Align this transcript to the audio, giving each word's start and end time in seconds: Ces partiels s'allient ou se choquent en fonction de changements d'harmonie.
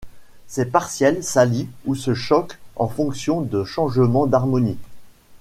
Ces 0.47 0.65
partiels 0.65 1.23
s'allient 1.23 1.69
ou 1.85 1.93
se 1.93 2.15
choquent 2.15 2.57
en 2.75 2.87
fonction 2.87 3.41
de 3.41 3.63
changements 3.63 4.25
d'harmonie. 4.25 4.79